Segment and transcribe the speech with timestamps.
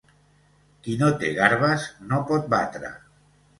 [0.87, 2.93] Qui no té garbes no pot batre.